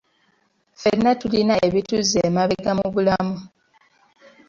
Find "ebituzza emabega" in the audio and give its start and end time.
1.67-2.71